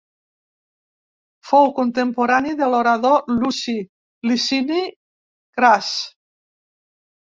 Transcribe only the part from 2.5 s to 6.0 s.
de l'orador Luci Licini Cras.